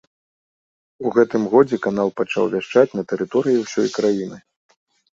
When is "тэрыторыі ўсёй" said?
3.15-3.97